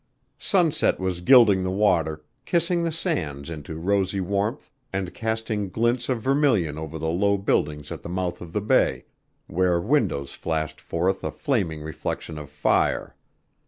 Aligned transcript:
Sunset 0.39 0.99
was 0.99 1.21
gilding 1.21 1.61
the 1.61 1.69
water, 1.69 2.23
kissing 2.43 2.81
the 2.81 2.91
sands 2.91 3.51
into 3.51 3.75
rosy 3.77 4.19
warmth 4.19 4.71
and 4.91 5.13
casting 5.13 5.69
glints 5.69 6.09
of 6.09 6.19
vermilion 6.23 6.79
over 6.79 6.97
the 6.97 7.05
low 7.07 7.37
buildings 7.37 7.91
at 7.91 8.01
the 8.01 8.09
mouth 8.09 8.41
of 8.41 8.51
the 8.51 8.61
bay, 8.61 9.05
where 9.45 9.79
windows 9.79 10.33
flashed 10.33 10.81
forth 10.81 11.23
a 11.23 11.29
flaming 11.29 11.83
reflection 11.83 12.39
of 12.39 12.49
fire. 12.49 13.15